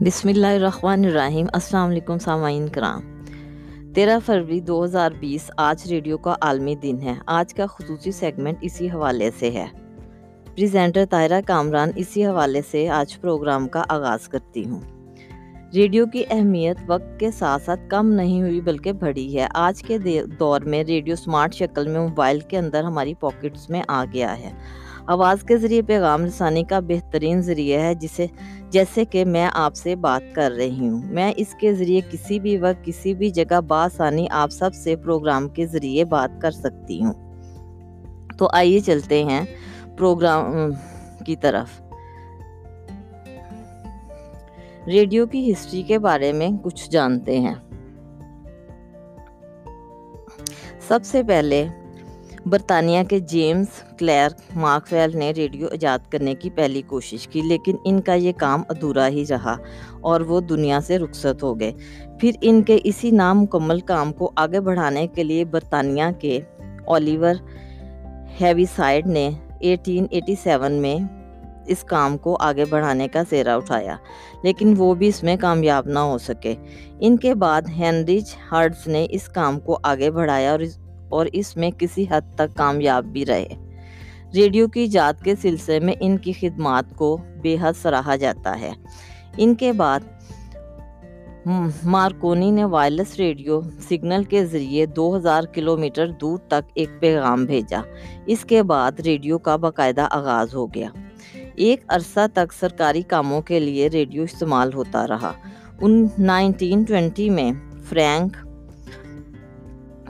[0.00, 3.00] بسم اللہ الرحمن الرحیم۔ السلام علیکم سامعین کرام۔
[3.94, 8.56] تیرہ فروری دو ہزار بیس آج ریڈیو کا عالمی دن ہے۔ آج کا خصوصی سیگمنٹ
[8.60, 9.66] اسی حوالے سے ہے۔
[10.54, 14.80] پریزینٹر طاہرہ کامران اسی حوالے سے آج پروگرام کا آغاز کرتی ہوں۔
[15.74, 19.98] ریڈیو کی اہمیت وقت کے ساتھ ساتھ کم نہیں ہوئی بلکہ بڑھی ہے۔ آج کے
[20.38, 24.52] دور میں ریڈیو سمارٹ شکل میں موبائل کے اندر ہماری پاکٹس میں آ گیا ہے۔
[25.08, 28.26] آواز کے ذریعے پیغام رسانی کا بہترین ذریعہ ہے جسے
[28.70, 32.58] جیسے کہ میں آپ سے بات کر رہی ہوں۔ میں اس کے ذریعے کسی بھی
[32.58, 37.12] وقت کسی بھی جگہ بآسانی آپ سب سے پروگرام کے ذریعے بات کر سکتی ہوں۔
[38.38, 39.44] تو آئیے چلتے ہیں
[39.96, 40.52] پروگرام
[41.26, 41.82] کی طرف۔
[44.86, 47.54] ریڈیو کی ہسٹری کے بارے میں کچھ جانتے ہیں۔
[50.88, 51.66] سب سے پہلے
[52.46, 58.00] برطانیہ کے جیمز کلیرک مارکویل نے ریڈیو ایجاد کرنے کی پہلی کوشش کی، لیکن ان
[58.00, 59.56] کا یہ کام ادھورا ہی رہا
[60.00, 61.72] اور وہ دنیا سے رخصت ہو گئے۔
[62.20, 66.40] پھر ان کے اسی نامکمل کام کو آگے بڑھانے کے لیے برطانیہ کے
[66.86, 67.34] اولیور
[68.40, 70.96] ہیوی سائڈ نے ایٹین ایٹی سیون میں
[71.66, 73.96] اس کام کو آگے بڑھانے کا زیرہ اٹھایا،
[74.42, 76.54] لیکن وہ بھی اس میں کامیاب نہ ہو سکے۔
[77.00, 80.60] ان کے بعد ہینریج ہارڈز نے اس کام کو آگے بڑھایا اور
[81.08, 83.48] اور اس میں کسی حد تک کامیاب بھی رہے۔
[84.34, 88.70] ریڈیو کی ایجاد کے سلسلے میں ان کی خدمات کو بے حد سراہا جاتا ہے۔
[89.36, 90.00] ان کے بعد،
[91.84, 97.80] مارکونی نے وائرلیس ریڈیو سگنل کے ذریعے دو ہزار کلومیٹر دور تک ایک پیغام بھیجا۔
[98.26, 100.88] اس کے بعد ریڈیو کا باقاعدہ آغاز ہو گیا۔
[101.54, 105.32] ایک عرصہ تک سرکاری کاموں کے لیے ریڈیو استعمال ہوتا رہا۔
[105.80, 107.52] ان نائنٹین ٹوینٹی میں
[107.88, 108.36] فرینک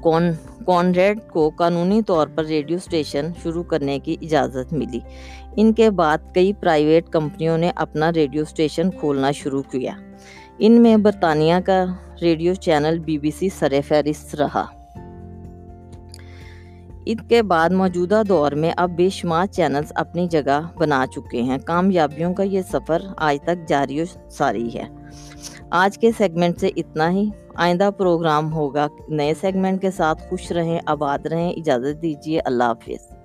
[0.00, 0.32] کون
[0.66, 5.00] کونریڈ کو قانونی طور پر ریڈیو اسٹیشن شروع کرنے کی اجازت ملی۔
[5.56, 9.92] ان کے بعد کئی پرائیویٹ کمپنیوں نے اپنا ریڈیو اسٹیشن کھولنا شروع کیا۔
[10.58, 11.84] ان میں برطانیہ کا
[12.22, 14.66] radio channel B B C سر فہرست رہا۔
[17.06, 21.58] ان کے بعد موجودہ دور میں اب بے شمار چینلز اپنی جگہ بنا چکے ہیں۔
[21.58, 24.84] کامیابیوں کا یہ سفر آج تک جاری و ساری ہے۔
[25.70, 27.30] آج کے سیگمنٹ سے اتنا ہی۔
[27.60, 33.19] آئندہ پروگرام ہوگا۔ نئے سیگمنٹ کے ساتھ خوش رہیں، آباد رہیں۔ اجازت دیجیے اللہ حافظ۔